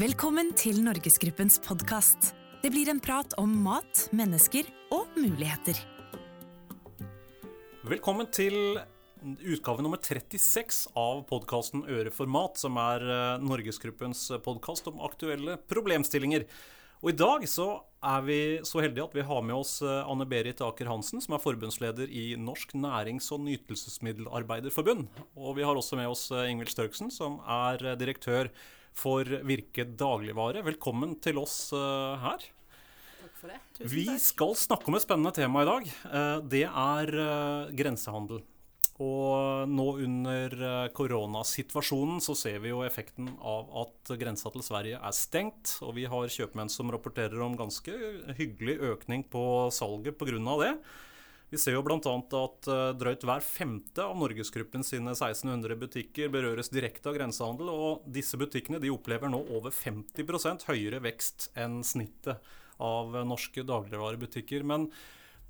[0.00, 2.30] Velkommen til Norgesgruppens podkast.
[2.62, 5.76] Det blir en prat om mat, mennesker og muligheter.
[7.84, 8.56] Velkommen til
[9.20, 15.58] utgave nummer 36 av podkasten Øre for mat, som er eh, Norgesgruppens podkast om aktuelle
[15.68, 16.48] problemstillinger.
[17.02, 17.68] Og I dag så
[18.00, 21.36] er vi så heldige at vi har med oss eh, Anne Berit Aker Hansen, som
[21.36, 25.08] er forbundsleder i Norsk nærings- og nytelsesmiddelarbeiderforbund.
[25.36, 28.48] Og vi har også med oss eh, Ingvild Størksen, som er eh, direktør
[28.94, 30.62] for Virke dagligvare.
[30.66, 32.46] Velkommen til oss eh, her.
[33.22, 33.58] Takk for det.
[33.76, 33.92] Tusen takk.
[33.94, 35.92] Vi skal snakke om et spennende tema i dag.
[36.12, 38.42] Eh, Det er eh, grensehandel.
[39.02, 40.52] Og nå under
[40.94, 45.78] koronasituasjonen så ser vi jo effekten av at grensa til Sverige er stengt.
[45.82, 47.96] Og vi har kjøpmenn som rapporterer om ganske
[48.38, 49.42] hyggelig økning på
[49.74, 50.38] salget pga.
[50.60, 50.74] det.
[51.52, 51.98] Vi ser jo bl.a.
[52.00, 58.06] at eh, drøyt hver femte av Norgesgruppen sine 1600 butikker berøres direkte av grensehandel, og
[58.08, 62.40] disse butikkene opplever nå over 50 høyere vekst enn snittet
[62.80, 64.64] av norske dagligvarebutikker.
[64.64, 64.88] Men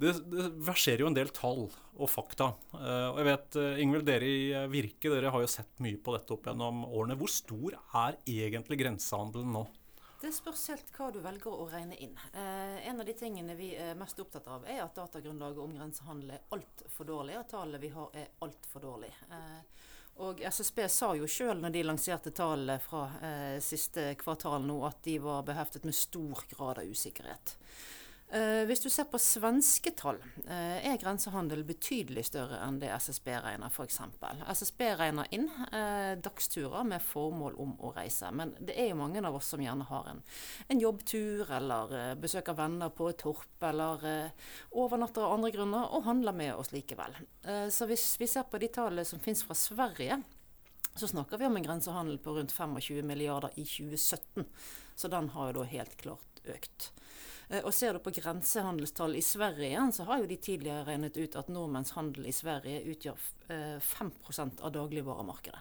[0.03, 2.51] det, det verserer jo en del tall og fakta.
[2.75, 6.17] Eh, og jeg vet, eh, Ingvild, dere i Virke dere har jo sett mye på
[6.17, 7.19] dette opp gjennom årene.
[7.21, 9.69] Hvor stor er egentlig grensehandelen nå?
[10.23, 12.13] Det spørs helt hva du velger å regne inn.
[12.31, 16.37] Eh, en av de tingene vi er mest opptatt av, er at datagrunnlaget om grensehandel
[16.37, 19.27] er altfor dårlig, og tallene vi har er altfor dårlige.
[19.35, 19.89] Eh,
[20.23, 25.03] og SSB sa jo sjøl når de lanserte tallene fra eh, siste kvartal nå, at
[25.03, 27.57] de var beheftet med stor grad av usikkerhet.
[28.33, 33.29] Eh, hvis du ser på svenske tall, uh, er grensehandel betydelig større enn det SSB
[33.45, 34.01] regner f.eks.
[34.57, 38.31] SSB regner inn uh, dagsturer med formål om å reise.
[38.33, 40.23] Men det er jo mange av oss som gjerne har en,
[40.69, 45.89] en jobbtur, eller eh, besøker venner på et torp, eller eh, overnatter av andre grunner,
[45.93, 47.17] og handler med oss likevel.
[47.45, 50.23] Eh, så hvis vi ser på de tallene som finnes fra Sverige,
[50.93, 54.45] så snakker vi om en grensehandel på rundt 25 milliarder i 2017.
[54.97, 56.91] Så den har jo da helt klart økt.
[57.53, 61.17] Eh, Og ser du på grensehandelstall i Sverige igjen, så har jo de tidligere regnet
[61.21, 65.61] ut at nordmenns handel i Sverige utgjør eh, 5% av dagligvaremarkedet.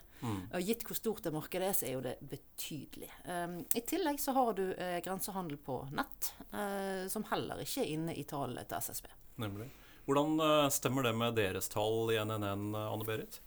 [0.53, 3.07] Og gitt hvor stort det markedet er, så er jo det betydelig.
[3.25, 7.89] Um, I tillegg så har du eh, grensehandel på nett, eh, som heller ikke er
[7.95, 9.07] inne i tallene til SSB.
[9.41, 9.71] Nemlig.
[10.05, 13.41] Hvordan eh, stemmer det med deres tall i NNN, Anne Berit?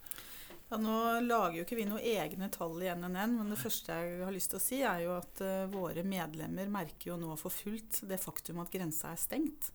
[0.69, 4.23] Ja, nå lager jo ikke vi noen egne tall i NNN, men det første jeg
[4.25, 7.53] har lyst til å si, er jo at uh, våre medlemmer merker jo nå for
[7.53, 9.69] fullt det faktum at grensa er stengt.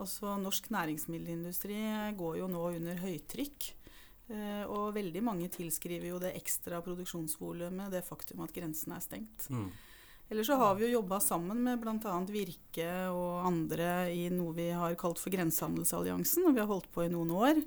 [0.00, 1.78] Altså Norsk næringsmiddelindustri
[2.18, 3.70] går jo nå under høytrykk.
[4.32, 9.46] Uh, Og veldig mange tilskriver jo det ekstra produksjonsvolumet det faktum at grensen er stengt.
[9.52, 9.70] Mm.
[10.32, 12.18] Eller så har vi jo jobba sammen med bl.a.
[12.32, 17.04] Virke og andre i noe vi har kalt for Grensehandelsalliansen, og vi har holdt på
[17.04, 17.60] i noen år.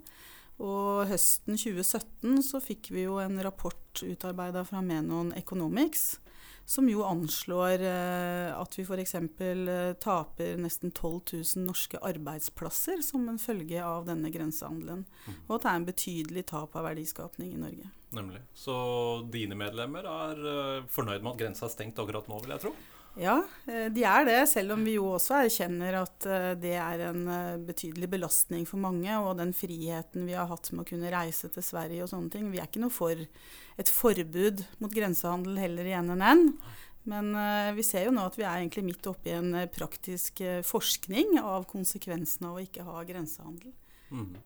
[0.63, 6.15] Og høsten 2017 så fikk vi jo en rapport utarbeida fra Menon Economics,
[6.65, 9.15] som jo anslår eh, at vi f.eks.
[9.19, 11.19] Eh, taper nesten 12
[11.57, 15.03] 000 norske arbeidsplasser som en følge av denne grensehandelen.
[15.45, 17.91] Og at det er en betydelig tap av verdiskapning i Norge.
[18.15, 18.41] Nemlig.
[18.55, 18.75] Så
[19.29, 22.73] dine medlemmer er eh, fornøyd med at grensa er stengt akkurat nå, vil jeg tro?
[23.15, 27.03] Ja, eh, de er det, selv om vi jo også erkjenner at eh, det er
[27.07, 29.11] en eh, betydelig belastning for mange.
[29.23, 32.49] Og den friheten vi har hatt med å kunne reise til Sverige og sånne ting.
[32.51, 36.49] Vi er ikke noe for et forbud mot grensehandel heller i NNN.
[37.05, 37.27] Men
[37.77, 41.67] vi ser jo nå at vi er egentlig midt oppe i en praktisk forskning av
[41.69, 43.75] konsekvensene av å ikke ha grensehandel.
[44.09, 44.39] Mhm.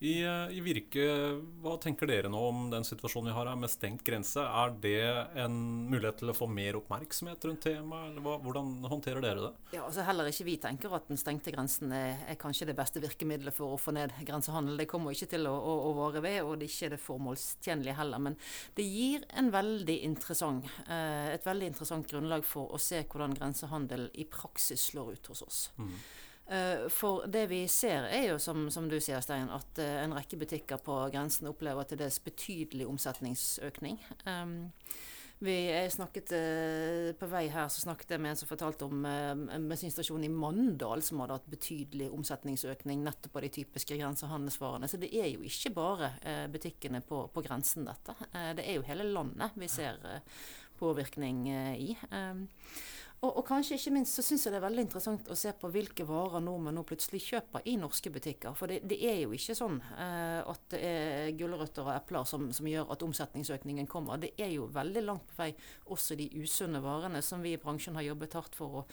[0.00, 1.02] I, eh, I Virke,
[1.60, 4.40] hva tenker dere nå om den situasjonen vi har her med stengt grense?
[4.40, 5.02] Er det
[5.42, 5.56] en
[5.90, 9.50] mulighet til å få mer oppmerksomhet rundt temaet, eller hva, hvordan håndterer dere det?
[9.76, 13.02] Ja, altså Heller ikke vi tenker at den stengte grensen er, er kanskje det beste
[13.04, 14.80] virkemidlet for å få ned grensehandel.
[14.80, 17.98] Det kommer ikke til å, å, å vare ved, og det er ikke det formålstjenlige
[18.00, 18.24] heller.
[18.30, 18.38] Men
[18.80, 24.08] det gir en veldig interessant, eh, et veldig interessant grunnlag for å se hvordan grensehandel
[24.16, 25.62] i praksis slår ut hos oss.
[25.76, 26.28] Eh,
[26.90, 30.38] For det vi ser er jo, som, som du sier, Stein, at eh, en rekke
[30.40, 34.00] butikker på grensen opplever til dels betydelig omsetningsøkning.
[34.26, 34.56] Um,
[35.42, 39.30] vi snakket eh, På vei her så snakket jeg med en som fortalte om eh,
[39.56, 44.90] en bensinstasjon i Mandal som hadde hatt betydelig omsetningsøkning nettopp på de typiske grensehandelsvarene.
[44.90, 48.18] Så det er jo ikke bare eh, butikkene på, på grensen, dette.
[48.34, 50.20] Eh, det er jo hele landet vi ser eh,
[50.76, 51.96] påvirkning eh, i.
[52.12, 52.44] Um,
[53.20, 55.68] Og, og, kanskje ikke minst så syns jeg det er veldig interessant å se på
[55.74, 58.54] hvilke varer nordmenn nå plutselig kjøper i norske butikker.
[58.56, 62.46] For det, det er jo ikke sånn eh, at det er gulrøtter og epler som,
[62.56, 64.22] som, gjør at omsetningsøkningen kommer.
[64.22, 65.50] Det er jo veldig langt på vei
[65.92, 68.84] også de usunne varene som vi i bransjen har jobbet hardt for å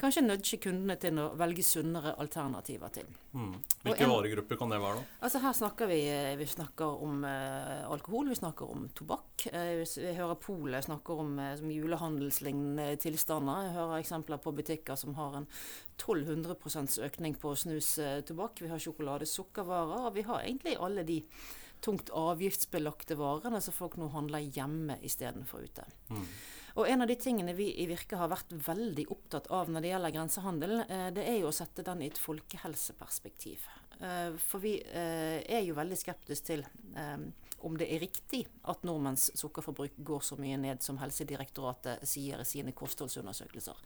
[0.00, 3.12] kanskje nudge kundene til å velge sunnere alternativer til.
[3.36, 3.52] Mm.
[3.84, 5.20] Hvilke en, varegrupper kan det være, da?
[5.28, 6.00] Altså Her snakker vi,
[6.40, 9.48] vi snakker om eh, alkohol, vi snakker om tobakk.
[9.52, 15.40] Eh, vi hører Polet snakker om eh, julehandelslignende tilstander hører eksempler på butikker som har
[15.40, 15.48] en
[15.98, 18.64] 1200% økning på snustobakk.
[18.64, 21.20] Vi har sjokolade, sukkervarer, og vi har egentlig alle de
[21.84, 25.84] tungt avgiftsbelagte varene som folk nå handler hjemme istedenfor ute.
[26.08, 26.26] Mm.
[26.74, 29.90] Og En av de tingene vi i Virke har vært veldig opptatt av når det
[29.92, 33.68] gjelder grensehandel, eh, det er jo å sette den i et folkehelseperspektiv.
[34.00, 36.64] Eh, for vi eh, er jo veldig skeptiske til
[37.64, 42.46] om det er riktig at nordmenns sukkerforbruk går så mye ned som Helsedirektoratet sier i
[42.48, 43.80] sine kostholdsundersøkelser.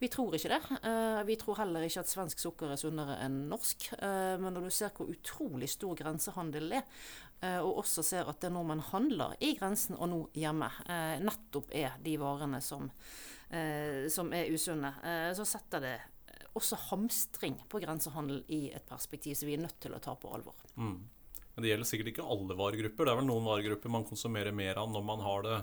[0.00, 0.60] Vi tror ikke det.
[0.84, 3.88] Uh, vi tror heller ikke at svensk sukker er sunnere enn norsk.
[3.96, 6.86] Uh, men når du ser hvor utrolig stor grensehandel er,
[7.44, 10.68] uh, og også ser at det nordmenn handler i grensen og nå hjemme,
[11.22, 12.88] nettopp er de varene som,
[14.12, 14.90] som er usunne,
[15.36, 15.96] så setter det
[16.56, 20.30] også hamstring på grensehandel i et perspektiv som vi er nødt til å ta på
[20.32, 20.56] alvor.
[20.76, 20.96] Mm.
[21.54, 23.04] Men det gjelder sikkert ikke alle varegrupper.
[23.04, 25.58] Det er vel noen varegrupper man konsumerer mer av når man har det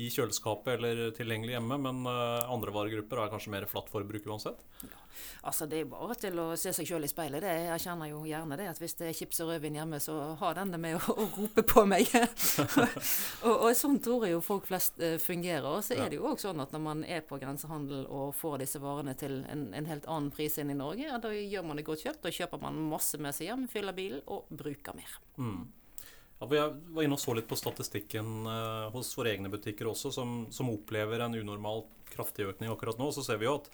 [0.00, 4.62] i kjøleskapet eller tilgjengelig hjemme, men uh, andre varegrupper er kanskje mer flatt forbruk uansett?
[4.80, 5.00] Ja.
[5.42, 7.44] Altså, Det er bare til å se seg sjøl i speilet.
[7.44, 10.16] Det, jeg kjenner jo gjerne det at hvis det er chips og rødvin hjemme, så
[10.40, 12.08] har den det med å, å rope på meg.
[13.46, 15.68] og, og, sånn tror jeg jo folk flest uh, fungerer.
[15.68, 18.62] Og så er det jo òg sånn at når man er på grensehandel og får
[18.64, 21.80] disse varene til en, en helt annen pris enn i Norge, ja, da gjør man
[21.80, 22.24] det godt kjøpt.
[22.24, 25.20] Da kjøper man masse med seg hjem, fyller bilen og bruker mer.
[25.36, 25.66] Mm.
[26.42, 30.10] Ja, jeg var inne og så litt på statistikken uh, hos våre egne butikker også,
[30.14, 33.12] som, som, opplever en unormal kraftig økning akkurat nå.
[33.14, 33.68] Så ser vi jo at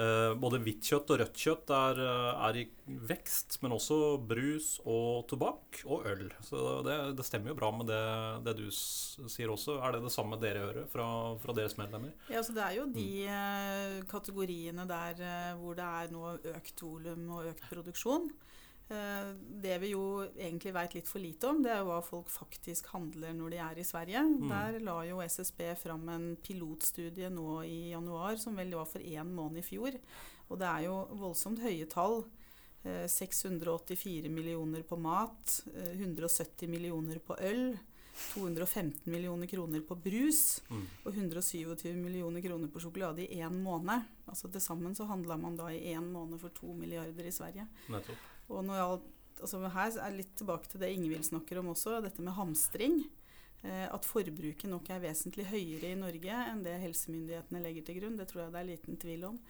[0.00, 4.72] uh, både hvitt kjøtt og rødt kjøtt er, uh, er, i vekst, men også brus
[4.82, 6.26] og tobakk og øl.
[6.42, 8.02] Så det, det stemmer jo bra med det,
[8.48, 9.78] det, du sier også.
[9.78, 11.06] Er det det samme dere hører fra,
[11.44, 12.16] fra deres medlemmer?
[12.32, 14.06] Ja, så Det er jo de mm.
[14.10, 15.22] kategoriene der
[15.62, 18.32] hvor det er nå økt volum og økt produksjon.
[18.90, 19.26] Eh,
[19.62, 22.90] det vi jo egentlig veit litt for lite om, det er jo hva folk faktisk
[22.90, 24.24] handler når de er i Sverige.
[24.26, 24.48] Mm.
[24.50, 29.30] Der la jo SSB fram en pilotstudie nå i januar, som vel var for én
[29.36, 29.94] måned i fjor.
[30.50, 32.24] Og det er jo voldsomt høye tall.
[32.82, 37.76] 684 eh, millioner på mat, 170 eh, millioner på øl.
[38.30, 40.82] 215 millioner kroner på brus mm.
[41.04, 44.08] og 127 millioner kroner på sjokolade i én måned.
[44.30, 47.66] Altså Til sammen så handla man da i én måned for to milliarder i Sverige.
[47.90, 48.28] Nettopp.
[48.50, 49.00] Og jeg,
[49.40, 53.02] altså her er litt tilbake til det Ingvild snakker om også, dette med hamstring.
[53.62, 58.16] Eh, at forbruket nok er vesentlig høyere i Norge enn det helsemyndighetene legger til grunn.
[58.16, 59.42] Det tror jeg det er liten tvil om.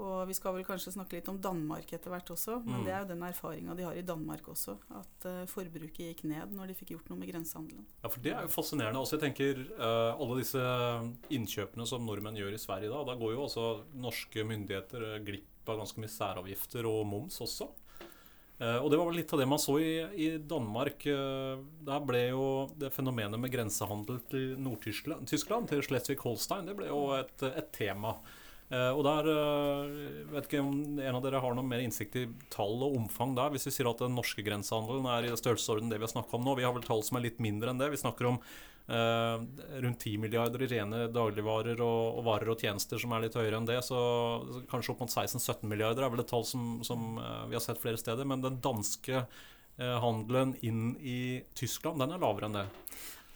[0.00, 2.84] Og vi skal vel kanskje snakke litt om Danmark etter hvert også, men mm.
[2.86, 4.78] det er jo den erfaringa de har i Danmark også.
[4.96, 7.84] At uh, forbruket gikk ned når de fikk gjort noe med grensehandelen.
[8.00, 9.02] Ja, for det er jo fascinerende.
[9.02, 10.64] Også jeg tenker uh, Alle disse
[11.36, 13.68] innkjøpene som nordmenn gjør i Sverige da, da går jo også
[14.00, 17.68] norske myndigheter glipp av ganske mye særavgifter og moms også.
[18.62, 19.92] Uh, og det var vel litt av det man så i,
[20.22, 21.02] i Danmark.
[21.10, 22.44] Eh, der ble jo
[22.78, 28.14] det fenomenet med grensehandel til Nord-Tyskland, til Schleswig-Holstein, det ble jo et, et tema.
[28.72, 29.28] Eh, og der
[30.32, 33.52] vet ikke om en av dere har noe mer innsikt i tall og omfang der.
[33.52, 36.46] Hvis vi sier at den norske grensehandelen er i størrelsesorden det vi har snakka om
[36.46, 36.56] nå.
[36.58, 37.92] Vi har vel tall som er litt mindre enn det.
[37.92, 38.40] Vi snakker om
[38.88, 39.36] eh,
[39.84, 43.60] rundt 10 milliarder i rene dagligvarer og, og, varer og tjenester som er litt høyere
[43.60, 43.78] enn det.
[43.86, 44.00] Så,
[44.70, 47.82] kanskje opp mot 16-17 milliarder er vel et tall som, som uh, vi har sett
[47.82, 48.28] flere steder.
[48.28, 52.68] Men den danske eh, handelen inn i Tyskland, den er lavere enn det.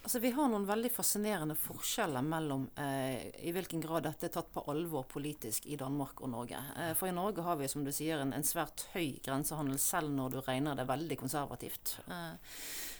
[0.07, 4.53] Altså, vi har noen veldig fascinerende forskjeller mellom eh, i hvilken grad dette er tatt
[4.55, 6.61] på alvor politisk i Danmark og Norge.
[6.79, 10.13] Eh, for i Norge har vi som du sier, en, en, svært høy grensehandel, selv
[10.15, 11.97] når du regner det veldig konservativt.
[12.07, 12.55] Eh,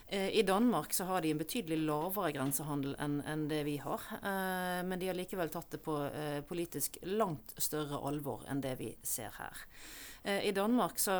[0.09, 4.03] I Danmark så har de en betydelig lavere grensehandel enn en det vi har.
[4.15, 8.77] Eh, men de har likevel tatt det på eh, politisk langt større alvor enn det
[8.79, 9.65] vi ser her.
[10.27, 11.13] I Danmark så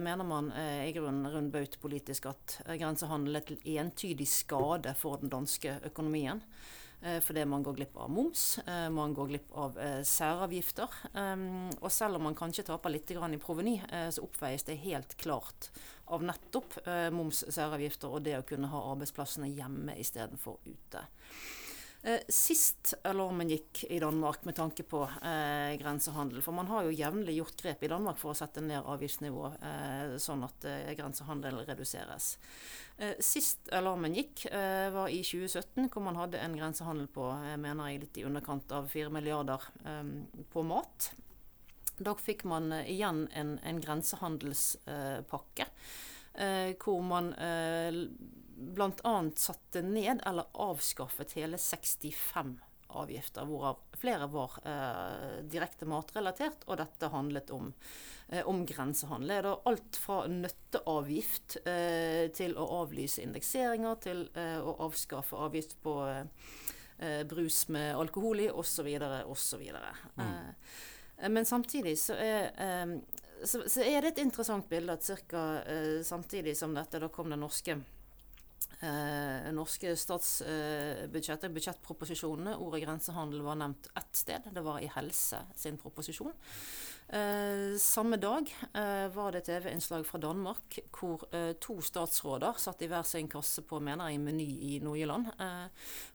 [0.00, 0.46] mener man
[0.86, 6.40] i grunnen rundt politisk at grensehandel er til entydig skade for den danske økonomien.
[7.26, 9.76] Fordi man går glipp av moms, man går glipp av
[10.08, 10.96] særavgifter.
[11.82, 13.76] Og selv om man kanskje taper litt i proveny,
[14.08, 15.68] så oppveies det helt klart
[16.14, 21.06] av nettopp eh, moms, særavgifter og det å kunne ha arbeidsplassene hjemme istedenfor ute.
[22.06, 26.94] Eh, sist alarmen gikk i Danmark med tanke på eh, grensehandel, for man har jo
[26.94, 31.58] jevnlig gjort grep i Danmark for å sette ned avgiftsnivået eh, sånn at eh, grensehandel
[31.66, 32.36] reduseres.
[33.02, 37.90] Eh, sist alarmen gikk var i 2017, hvor man hadde en grensehandel på jeg mener
[37.90, 39.66] jeg litt i underkant av 4 milliarder
[40.52, 41.10] på mat.
[41.98, 45.70] Da fikk man igjen en, en grensehandelspakke
[46.82, 47.30] hvor man
[48.56, 49.14] bl.a.
[49.40, 52.58] satte ned eller avskaffet hele 65
[52.96, 57.72] avgifter, hvorav flere var eh, direkte matrelatert, og dette handlet om,
[58.28, 59.28] eh, om grensehandel.
[59.28, 65.76] Det er alt fra nøtteavgift eh, til å avlyse indekseringer, til eh, å avskaffe avgift
[65.84, 68.88] på eh, brus med alkohol i, osv.,
[69.26, 69.66] osv.
[70.16, 70.22] Mm.
[70.24, 70.76] Eh,
[71.28, 72.50] men samtidig så er,
[73.44, 75.44] så, så er, det et interessant bilde at ca.
[76.04, 77.78] samtidig som dette, da kom det norske
[78.80, 82.56] eh, norske statsbudsjettet, budsjettproposisjonene.
[82.60, 84.50] Ordet grensehandel var nevnt ett sted.
[84.52, 86.34] Det var i Helse sin proposisjon.
[87.08, 92.88] Eh, samme dag eh, var det TV-innslag fra Danmark hvor eh, to statsråder satt i
[92.90, 95.68] hver sin kasse på mener jeg, Meny i Nord-Jylland eh,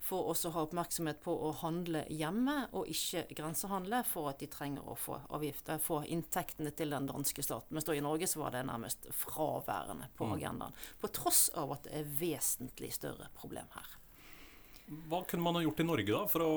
[0.03, 4.49] for også å ha oppmerksomhet på å handle hjemme og ikke grensehandle for at de
[4.51, 7.71] trenger å få, avgifter, få inntektene til den danske stat.
[7.71, 10.35] Mens da i Norge så var det nærmest fraværende på mm.
[10.35, 10.75] agendaen.
[10.99, 12.50] På tross av at det er vesentlig
[12.93, 13.97] større problem her.
[15.07, 16.55] Hva kunne man ha gjort i Norge da, for å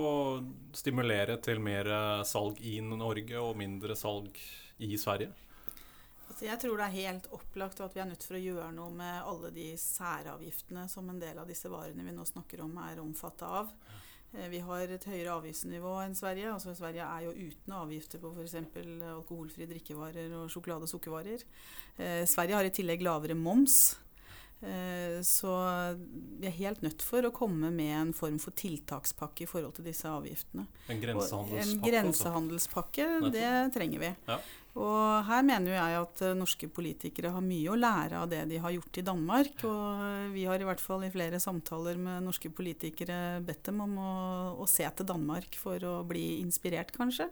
[0.74, 4.40] stimulere til mer eh, salg i Norge og mindre salg
[4.82, 5.30] i Sverige?
[6.24, 8.90] Altså jeg tror det er helt opplagt at vi er nødt for å gjøre noe
[8.96, 13.02] med alle de særavgiftene som en del av disse varene vi nå snakker om, er
[13.02, 13.70] omfattet av.
[14.34, 16.50] Eh, vi har et høyere avgiftsnivå enn Sverige.
[16.56, 18.56] Altså Sverige er jo uten avgifter på f.eks.
[19.12, 21.44] alkoholfrie drikkevarer og sjokolade- og sukkervarer.
[21.98, 23.94] Eh, Sverige har i tillegg lavere moms.
[24.64, 25.50] Eh, så
[26.40, 29.88] vi er helt nødt for å komme med en form for tiltakspakke i forhold til
[29.88, 30.66] disse avgiftene.
[30.88, 31.72] En grensehandelspakke?
[31.74, 34.12] En grensehandelspakke, det trenger vi.
[34.30, 34.38] Ja.
[34.74, 38.58] Og her mener jeg at eh, norske politikere har mye å lære av det de
[38.62, 39.66] har gjort i Danmark.
[39.68, 43.94] Og vi har i hvert fall i flere samtaler med norske politikere bedt dem om
[44.02, 44.16] å,
[44.64, 47.28] å se til Danmark for å bli inspirert, kanskje.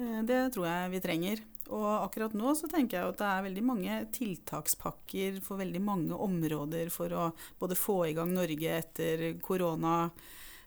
[0.00, 1.44] Eh, det tror jeg vi trenger.
[1.70, 6.18] Og akkurat nå så tenker jeg at det er veldig mange tiltakspakker for veldig mange
[6.18, 10.10] områder for å både få i gang Norge etter korona.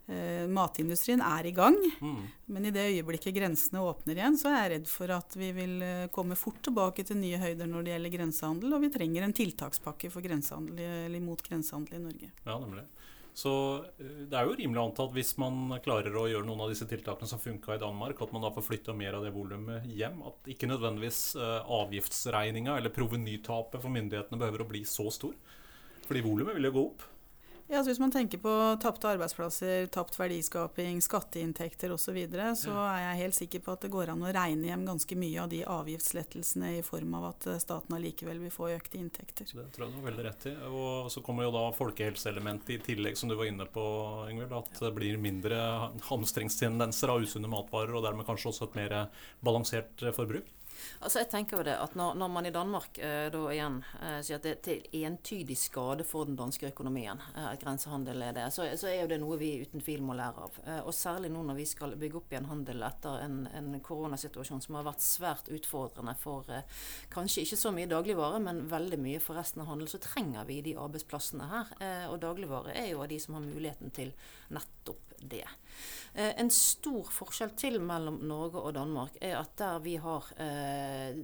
[0.03, 2.24] Eh, matindustrien er i gang, mm.
[2.51, 5.77] men i det øyeblikket grensene åpner igjen, så er jeg redd for at vi vil
[5.79, 9.36] eh, komme fort tilbake til nye høyder når det gjelder grensehandel, og vi trenger en
[9.38, 12.31] tiltakspakke for grensehandel, eller mot grensehandel i Norge.
[12.43, 12.83] Ja, nemlig.
[13.38, 13.54] Så
[13.98, 16.74] eh, det er jo rimelig å anta at hvis man klarer å gjøre noen av
[16.74, 19.88] disse tiltakene som funka i Danmark, at man da får flytta mer av det volumet
[19.90, 20.22] hjem.
[20.30, 25.36] At ikke nødvendigvis eh, avgiftsregninga eller provenytapet for myndighetene behøver å bli så stor.
[26.04, 27.10] Fordi volumet vil jo gå opp.
[27.74, 28.51] Ja, så Hvis man tenker på
[28.82, 33.86] tapte arbeidsplasser, tapt verdiskaping, skatteinntekter osv., så, videre, så er jeg helt sikker på at
[33.86, 37.48] det går an å regne hjem ganske mye av de avgiftslettelsene i form av at
[37.50, 39.50] eh, staten allikevel vil få økte inntekter.
[39.50, 40.56] Det tror jeg du har veldig rett i.
[40.70, 43.86] Og så kommer jo da folkehelseelementet i tillegg, som du var inne på,
[44.30, 44.53] Ingvild.
[44.53, 45.63] At det blir mindre
[46.12, 49.00] hamstringstendenser av usunne matvarer, og dermed kanskje også et mer
[49.42, 50.46] balansert forbruk.
[51.03, 54.20] Altså jeg tenker jo det at Når, når man i Danmark eh, da igjen eh,
[54.25, 58.36] sier at det er til entydig skade for den danske økonomien eh, at grensehandel er
[58.38, 60.60] det, så, så, er jo det noe vi uten tvil må lære av.
[60.65, 64.63] Eh, og Særlig nå når vi skal bygge opp igjen handel etter en, en koronasituasjon
[64.63, 66.68] som har vært svært utfordrende for eh,
[67.13, 70.62] kanskje ikke så mye dagligvare, men veldig mye for resten av handel, så trenger vi
[70.65, 71.74] de arbeidsplassene her.
[71.84, 74.13] Eh, og dagligvare er jo av de som har muligheten til
[74.53, 75.48] nettopp det.
[76.13, 81.18] Eh, en stor forskjell til mellom Norge og Danmark er at der vi har eh,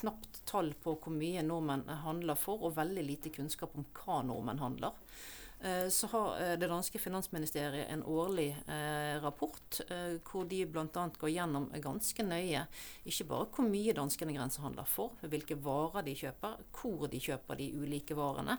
[0.00, 4.62] knapt tall på hvor mye nordmenn handler for, og veldig lite kunnskap om hva nordmenn
[4.62, 4.96] handler.
[5.62, 9.80] Eh, så har eh, det danske finansministeriet en årlig eh, rapport
[10.24, 11.02] hvor de bl.a.
[11.20, 12.62] går gjennom ganske nøye
[13.04, 17.68] ikke bare hvor mye danskene grensehandler for, hvilke varer de kjøper, hvor de kjøper de
[17.76, 18.56] ulike varene,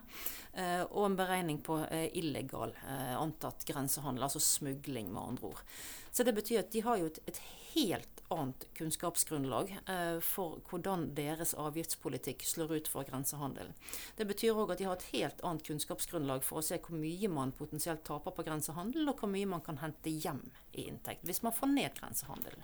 [0.89, 1.77] og en beregning på
[2.17, 2.73] illegal
[3.17, 5.63] antatt grensehandel, altså smugling, med andre ord.
[6.11, 7.41] Så det betyr at de har jo et, et
[7.73, 13.73] helt annet kunnskapsgrunnlag eh, for hvordan deres avgiftspolitikk slår ut for grensehandelen.
[14.15, 17.31] Det betyr òg at de har et helt annet kunnskapsgrunnlag for å se hvor mye
[17.31, 21.43] man potensielt taper på grensehandel, og hvor mye man kan hente hjem i inntekt hvis
[21.43, 22.63] man får ned grensehandelen.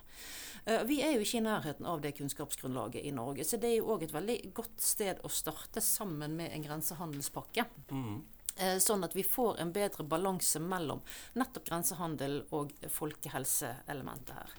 [0.64, 3.78] Eh, vi er jo ikke i nærheten av det kunnskapsgrunnlaget i Norge, så det er
[3.82, 7.68] jo òg et veldig godt sted å starte sammen med en grensehandelspakke.
[7.92, 8.18] Mm.
[8.58, 11.04] Eh, sånn at vi får en bedre balanse mellom
[11.38, 14.56] nettopp grensehandel og folkehelseelementet her.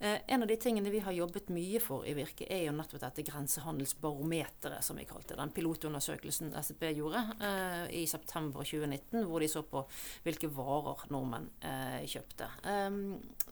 [0.00, 3.02] Eh, en av de tingene vi har jobbet mye for i Virke, er jo nettopp
[3.02, 5.34] dette grensehandelsbarometeret, som vi kalte.
[5.38, 9.82] Den pilotundersøkelsen SEB gjorde eh, i september 2019, hvor de så på
[10.26, 12.46] hvilke varer nordmenn eh, kjøpte.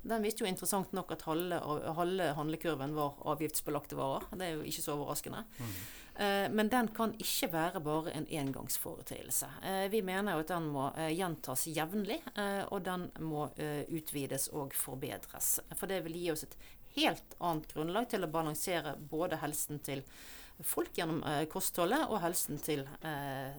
[0.06, 1.58] Den viste jo interessant nok at halve,
[1.98, 4.28] halve handlekurven var avgiftsbelagte varer.
[4.38, 5.42] Det er jo ikke så overraskende.
[5.58, 5.78] Mm.
[6.18, 9.49] Eh, men den kan ikke være bare en engangsforeteelse.
[9.62, 12.23] Eh, vi mener jo at den må eh, gjentas jevnlig,
[12.70, 13.46] og den må
[13.92, 15.58] utvides og forbedres.
[15.76, 16.56] For det vil gi oss et
[16.96, 20.02] helt annet grunnlag til å balansere både helsen til
[20.64, 21.20] folk gjennom
[21.52, 22.87] kostholdet og helsen til,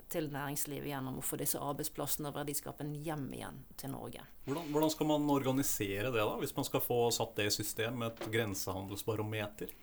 [0.10, 4.24] til, næringslivet gjennom å få disse arbeidsplassene og verdiskapen hjem igjen til Norge.
[4.48, 8.02] Hvordan, hvordan, skal man organisere det, da, hvis man skal få satt det i system
[8.08, 9.74] et grensehandelsbarometer?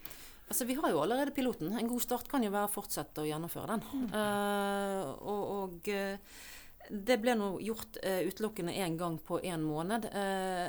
[0.48, 1.72] Altså, Vi har jo allerede piloten.
[1.72, 3.86] En god start kan jo være å fortsette å gjennomføre den.
[3.94, 4.10] Mm.
[4.12, 6.42] Uh, og, og uh,
[6.84, 10.04] det ble nå gjort uh, utelukkende én gang på én måned.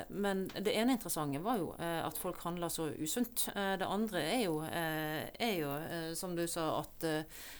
[0.08, 3.48] men det ene interessante var jo at folk handler så usunt.
[3.52, 5.74] det andre er jo, er jo
[6.16, 7.04] som du sa, at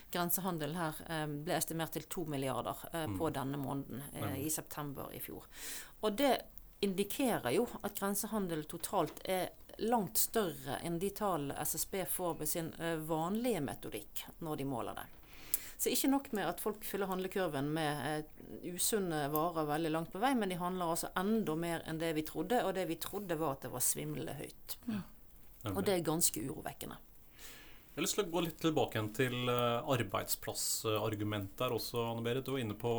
[0.09, 0.97] grensehandel her
[1.27, 3.17] ble estimert til to milliarder mm.
[3.19, 4.01] på denne måneden
[4.41, 5.45] i september i fjor.
[6.01, 6.33] Og det
[6.79, 12.73] indikerer jo at grensehandel totalt er langt større enn de tallene SSB får ved sin
[12.81, 15.05] eh, vanlige metodikk når de måler det.
[15.77, 20.21] Så ikke nok med at folk fyller handlekurven med eh, usunne varer veldig langt på
[20.21, 23.37] vei, men de handler altså enda mer enn det vi trodde, og det vi trodde
[23.37, 24.77] var at det var svimlende høyt.
[24.89, 25.03] Ja.
[25.75, 26.97] Og det er ganske urovekkende.
[27.97, 32.21] Jeg har lyst til å gå litt tilbake igjen til eh, arbeidsplassargumentet der også, Anne
[32.21, 32.43] Berit.
[32.45, 32.91] Du var inne på,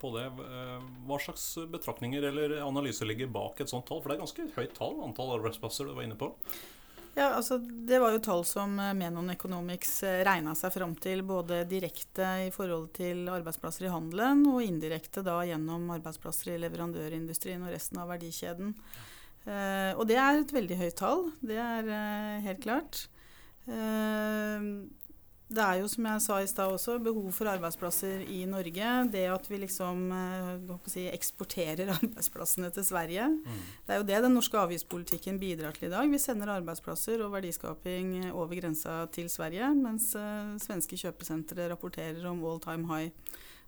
[0.00, 0.24] på, det.
[0.34, 4.00] Eh, hva slags betraktninger eller analyser ligger bak et sånt tall?
[4.02, 6.32] For det er ganske høyt tall, antall arbeidsplasser du var inne på.
[7.14, 11.62] Ja, altså Det var jo tall som eh, Menon Economics regna seg fram til både
[11.70, 17.76] direkte i forhold til arbeidsplasser i handelen, og indirekte da gjennom arbeidsplasser i leverandørindustrien og
[17.78, 18.74] resten av verdikjeden.
[19.46, 21.28] Eh, og det er et veldig høyt tall.
[21.46, 21.94] Det er
[22.50, 23.06] helt klart.
[25.52, 28.90] Det er jo, som jeg sa i stad også, behov for arbeidsplasser i Norge.
[29.12, 33.26] Det at vi liksom eh, si, eksporterer arbeidsplassene til Sverige.
[33.36, 33.58] Mm.
[33.86, 36.08] Det er jo det den norske avgiftspolitikken bidrar til i dag.
[36.08, 42.40] Vi sender arbeidsplasser og verdiskaping over grensa til Sverige, mens uh, svenske kjøpesentre rapporterer om
[42.48, 43.12] all time high.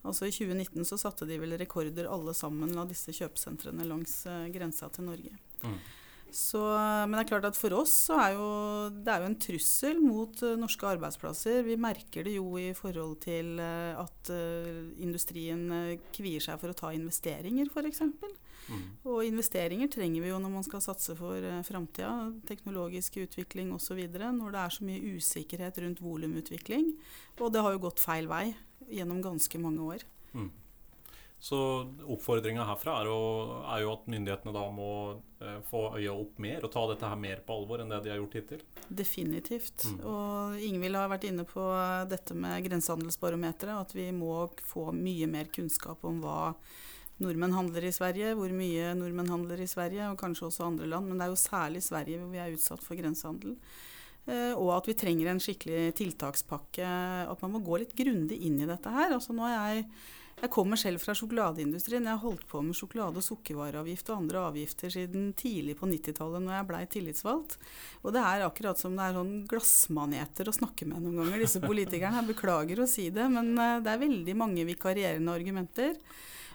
[0.05, 4.47] Altså I 2019 så satte de vel rekorder alle sammen av disse kjøpesentrene langs uh,
[4.53, 5.37] grensa til Norge.
[5.65, 5.79] Mm.
[6.35, 6.59] Så,
[7.07, 8.47] men det er klart at for oss så er jo
[8.91, 11.61] det er jo en trussel mot uh, norske arbeidsplasser.
[11.63, 15.69] Vi merker det jo i forhold til uh, at uh, industrien
[16.17, 18.03] kvier seg for å ta investeringer, f.eks.
[18.65, 18.83] Mm.
[19.13, 22.33] Og investeringer trenger vi jo når man skal satse for uh, framtida.
[22.49, 24.03] Teknologisk utvikling osv.
[24.03, 26.91] Når det er så mye usikkerhet rundt volumutvikling.
[27.39, 28.49] Og det har jo gått feil vei
[28.91, 30.07] gjennom ganske mange år.
[30.35, 30.51] Mm.
[31.45, 31.59] Så
[32.09, 33.17] oppfordringa herfra er, jo,
[33.69, 34.87] er, jo at myndighetene da må
[35.45, 38.13] eh, få øya opp mer og ta dette her mer på alvor enn det de
[38.15, 38.63] har gjort hittil.
[38.89, 39.85] Definitivt.
[39.91, 39.99] Mm.
[40.09, 41.67] Og Ingvild har vært inne på
[42.09, 43.77] dette med grensehandelsbarometeret.
[43.77, 46.55] At vi må få mye mer kunnskap om hva
[47.21, 51.13] nordmenn handler i Sverige, hvor mye nordmenn handler i Sverige, og kanskje også andre land.
[51.13, 53.59] Men det er jo særlig Sverige hvor vi er utsatt for grensehandel.
[54.25, 56.89] Eh, og at vi trenger en skikkelig tiltakspakke.
[57.29, 59.13] At man må gå litt grundig inn i dette her.
[59.13, 59.91] Altså nå er jeg
[60.43, 62.05] jeg kommer selv fra sjokoladeindustrien.
[62.05, 66.43] Jeg har holdt på med sjokolade- og sukkervareavgift og andre avgifter siden tidlig på 90-tallet
[66.43, 67.57] når jeg blei tillitsvalgt.
[68.03, 71.63] Og det er akkurat som det er sånn glassmaneter å snakke med noen ganger, disse
[71.63, 72.21] politikerne.
[72.21, 75.95] Jeg beklager å si det, men eh, det er veldig mange vikarierende argumenter.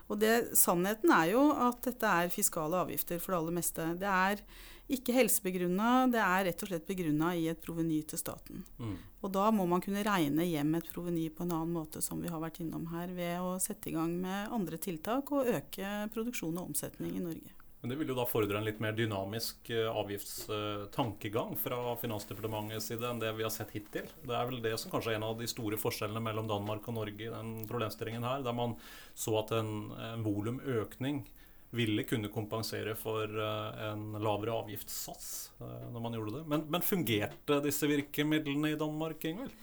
[0.10, 3.88] Og det, sannheten er jo at dette er fiskale avgifter for det aller meste.
[4.02, 4.44] Det er
[4.90, 8.64] ikke helsebegrunna, det er rett og slett begrunna i et proveny til staten.
[8.82, 8.96] Mm.
[9.22, 12.32] Og da må man kunne regne hjem et proveny på en annen måte, som vi
[12.32, 16.58] har vært innom her, ved å sette i gang med andre tiltak og øke produksjon
[16.58, 17.56] og omsetning i Norge.
[17.82, 23.08] Men Det vil jo da fordre en litt mer dynamisk eh, avgiftstankegang fra Finansdepartementets side
[23.08, 24.10] enn det vi har sett hittil.
[24.20, 26.98] Det er vel det som kanskje er en av de store forskjellene mellom Danmark og
[26.98, 28.76] Norge i den problemstillingen her, der man
[29.16, 31.24] så at en, en volumøkning
[31.70, 36.46] ville kunne kompensere for eh, en lavere avgiftssats eh, når man gjorde det.
[36.50, 39.54] Men, men fungerte disse virkemidlene i Danmark, Ingvild?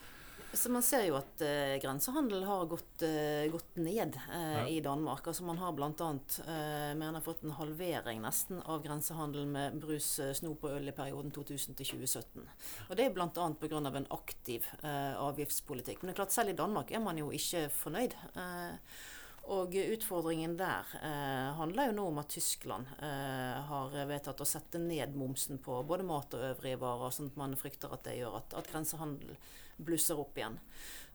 [0.56, 4.62] Så Man ser jo at uh, grensehandel har gått, uh, gått ned uh, ja.
[4.72, 5.26] i Danmark.
[5.28, 5.90] Altså Man har bl.a.
[5.90, 11.34] Uh, mener fått en halvering nesten av grensehandel med brus, snop og øl i perioden
[11.34, 12.46] 2000 til 2017.
[12.88, 13.28] Og Det er bl.a.
[13.60, 13.82] pga.
[13.82, 16.00] en aktiv avgiftspolitikk.
[16.00, 18.16] Men det er klart selv i Danmark er man jo ikke fornøyd.
[18.38, 18.80] Uh,
[19.54, 24.80] og utfordringen der eh, handler jo nå om at Tyskland eh, har vedtatt å sette
[24.82, 28.40] ned momsen på både mat og øvrige varer, sånn at man frykter at det gjør
[28.40, 29.36] at, at grensehandel
[29.76, 30.56] blusser opp igjen.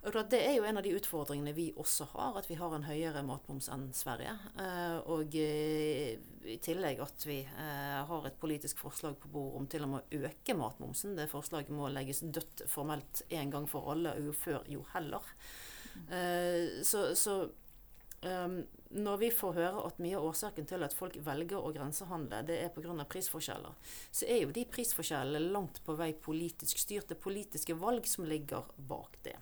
[0.02, 2.88] Og Det er jo en av de utfordringene vi også har, at vi har en
[2.88, 4.34] høyere matmoms enn Sverige.
[4.58, 6.16] Eh, og eh,
[6.50, 10.02] i tillegg at vi eh, har et politisk forslag på bordet om til og med
[10.02, 11.14] å øke matmomsen.
[11.18, 15.34] Det forslaget må legges dødt formelt en gang for alle, jo før jo heller.
[16.10, 17.44] Eh, så, så
[18.26, 22.42] um, når vi får høre at mye av årsaken til at folk velger å grensehandle,
[22.48, 23.06] det er pga.
[23.10, 23.78] prisforskjeller,
[24.12, 27.10] så er jo de prisforskjellene langt på vei politisk styrt.
[27.10, 29.38] Det politiske valg som ligger bak det.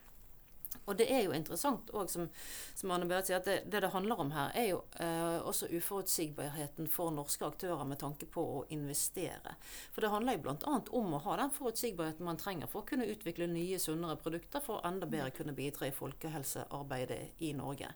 [0.89, 2.25] Og det er jo interessant òg, som,
[2.73, 5.69] som, Anne Berit sier, at det, det, det handler om her, er jo eh, også
[5.69, 9.55] uforutsigbarheten for norske aktører med tanke på å investere.
[9.93, 10.79] For det handler jo bl.a.
[10.97, 14.79] om å ha den forutsigbarheten man trenger for å kunne utvikle nye, sunnere produkter for
[14.79, 17.93] å enda bedre kunne bidra i folkehelsearbeidet i Norge.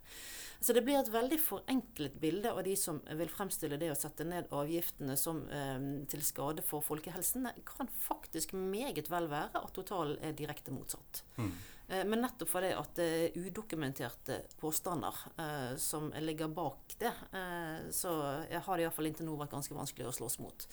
[0.63, 4.23] Så det blir et veldig forenklet bilde av de som vil fremstille det å sette
[4.23, 7.49] ned avgiftene som eh, til skade for folkehelsen.
[7.49, 11.25] Det kan faktisk meget vel være at totalen er direkte motsatt.
[11.35, 11.51] Mm.
[11.87, 17.89] Eh, men nettopp fordi at det er udokumenterte påstander eh, som ligger bak det, eh,
[17.91, 18.13] så
[18.53, 20.67] har det iallfall inntil nå vært ganske vanskelig å slåss mot.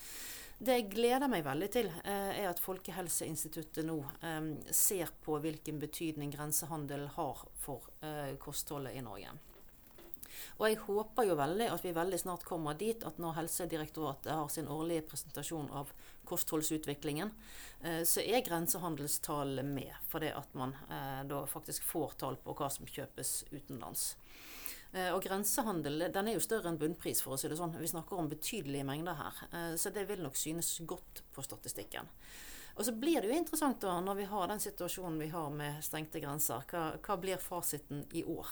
[0.60, 5.80] Det jeg gleder meg veldig til, eh, er at Folkehelseinstituttet nå eh, ser på hvilken
[5.80, 9.32] betydning grensehandel har for eh, kostholdet i Norge.
[10.58, 14.48] Og jeg håper jo veldig at vi veldig snart kommer dit at når Helsedirektoratet har
[14.52, 15.92] sin årlige presentasjon av
[16.28, 17.30] kostholdsutviklingen,
[17.82, 19.92] eh, så er grensehandelstallene med.
[20.12, 24.12] Fordi at man eh, da faktisk får tall på hva som kjøpes utenlands.
[24.92, 27.76] Eh, og grensehandel den er jo større enn bunnpris, for å si det sånn.
[27.80, 29.42] Vi snakker om betydelige mengder her.
[29.78, 32.08] Så det vil nok synes godt på statistikken.
[32.78, 35.82] Og så blir det jo interessant da, når vi har den situasjonen vi har med
[35.84, 36.62] stengte grenser.
[36.70, 38.48] Hva, hva blir fasiten i år?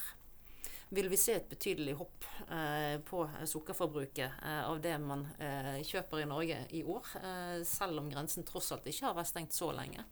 [0.88, 6.22] Vil vi se et betydelig hopp eh, på sukkerforbruket eh, av det man eh, kjøper
[6.22, 7.10] i Norge i år.
[7.20, 10.04] Eh, selv om grensen tross alt ikke har vært stengt så lenge.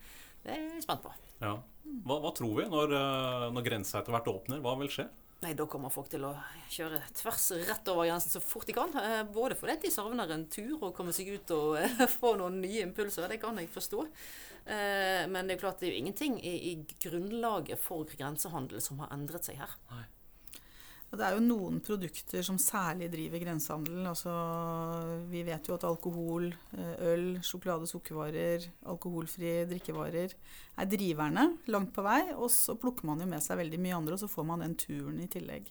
[0.45, 1.12] Det er jeg spent på.
[1.41, 1.55] Ja.
[2.05, 2.93] Hva, hva, tror vi når,
[3.55, 4.61] når grensa etter hvert åpner?
[4.62, 5.07] Hva vil skje?
[5.43, 6.33] Nei, Da kommer folk til å
[6.73, 8.93] kjøre tvers rett over grensen så fort de kan.
[9.35, 13.29] Både fordi de savner en tur og komme seg ut og få noen nye impulser.
[13.33, 14.05] Det kan jeg forstå.
[14.67, 19.12] Men det er klart det er jo ingenting i, i grunnlaget for grensehandel som har
[19.15, 19.77] endret seg her.
[19.93, 20.07] Nei.
[21.16, 24.07] Det er jo noen produkter som særlig driver grensehandelen.
[24.11, 24.33] Altså,
[25.31, 30.35] vi vet jo at alkohol, eh, øl, sjokolade, sukkervarer, alkoholfrie drikkevarer
[30.76, 32.20] er driverne langt på vei.
[32.37, 34.76] Og så plukker man jo med seg veldig mye andre, og så får man den
[34.81, 35.70] turen i tillegg.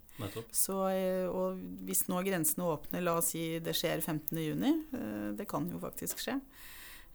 [0.51, 5.47] Så, eh, og hvis nå grensene åpner, la oss si det skjer 15.6, eh, det
[5.49, 6.39] kan jo faktisk skje.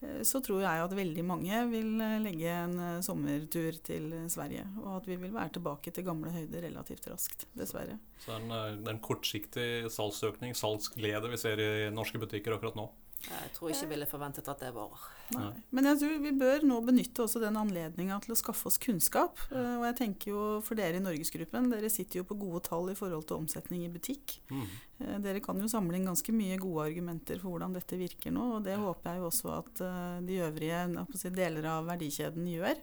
[0.01, 4.65] Eh, så tror jeg at veldig mange vil eh, legge en eh, sommertur til Sverige.
[4.83, 7.99] Og at vi vil være tilbake til gamle høyder relativt raskt, dessverre.
[8.25, 12.89] Så det er en, en kortsiktig salgsøkning, salgsglede vi ser i norske butikker akkurat nå?
[13.21, 14.95] Jeg tror ikke jeg ville forventet at det var.
[15.35, 15.51] Nei.
[15.77, 19.43] Men jeg tror vi bør nå benytte også den anledninga til å skaffe oss kunnskap.
[19.53, 22.89] Eh, og jeg tenker jo for dere i Norgesgruppen, dere sitter jo på gode tall
[22.93, 24.39] i forhold til omsetning i butikk.
[24.49, 24.67] Mm.
[25.05, 28.47] Eh, dere kan jo samle inn ganske mye gode argumenter for hvordan dette virker nå.
[28.57, 32.81] Og det håper jeg jo også at eh, de øvrige si, deler av verdikjeden gjør.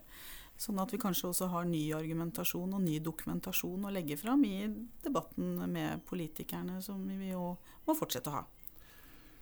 [0.57, 4.65] Sånn at vi kanskje også har ny argumentasjon og ny dokumentasjon å legge fram i
[5.03, 7.51] debatten med politikerne, som vi jo
[7.85, 8.45] må fortsette å ha.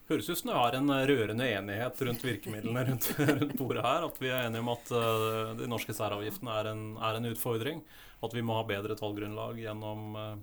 [0.06, 4.04] Høres ut som det er en rørende enighet rundt virkemidlene rundt, rundt, bordet her.
[4.06, 7.82] At vi er enige om at uh, de norske særavgiftene er en, er en, utfordring.
[8.26, 10.36] At vi må ha bedre tallgrunnlag gjennom uh,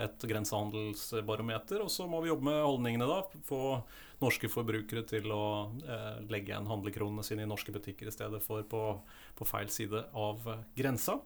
[0.00, 1.84] et grensehandelsbarometer.
[1.84, 3.20] Og så må vi jobbe med holdningene, da.
[3.44, 3.60] Få
[4.22, 5.44] norske forbrukere til å
[5.76, 8.82] uh, legge igjen handlekronene sine i norske butikker i stedet for på,
[9.36, 10.40] på feil side av
[10.78, 11.20] grensa.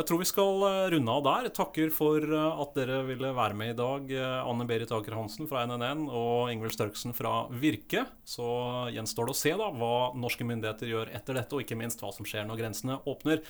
[0.00, 1.46] Jeg tror vi skal eh, runde av der.
[1.52, 4.12] Takker for eh, at dere ville være med i dag.
[4.16, 8.06] Eh, Anne Berit Aker Hansen fra NNN og Ingvild Størksen fra Virke.
[8.24, 8.46] Så
[8.94, 12.14] gjenstår det å se da hva norske myndigheter gjør etter dette, og ikke minst hva
[12.16, 13.42] som skjer når grensene åpner.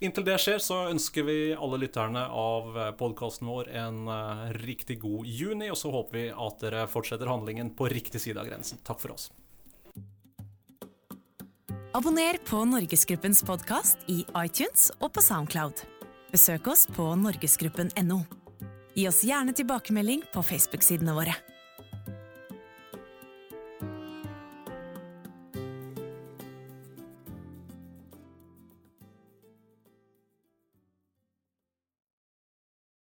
[0.00, 3.98] Inntil det skjer, så ønsker vi alle lytterne av podkasten vår en
[4.62, 5.68] riktig god juni.
[5.74, 8.80] Og så håper vi at dere fortsetter handlingen på riktig side av grensen.
[8.86, 9.28] Takk for oss.
[11.98, 15.97] Abonner på Norgesgruppens podkast i iTunes og på Soundcloud.
[16.28, 18.18] Besøk oss på norgesgruppen.no.
[18.92, 21.36] Gi oss gjerne tilbakemelding på Facebook-sidene våre.